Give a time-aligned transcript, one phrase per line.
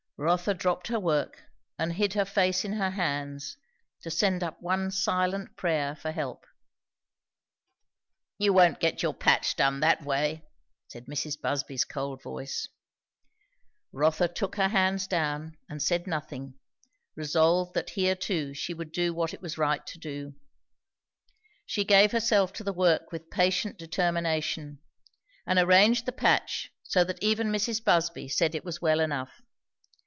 [0.23, 1.45] Rotha dropped her work
[1.79, 3.57] and hid her face in her hands,
[4.03, 6.45] to send up one silent prayer for help.
[8.37, 10.45] "You won't get your patch done that way,"
[10.89, 11.41] said Mrs.
[11.41, 12.67] Busby's cold voice.
[13.91, 16.53] Rotha took her hands down and said nothing,
[17.15, 20.35] resolved that here too she would do what it was right to do.
[21.65, 24.81] She gave herself to the work with patient determination,
[25.47, 27.83] and arranged the patch so that even Mrs.
[27.83, 29.41] Busby said it was well enough.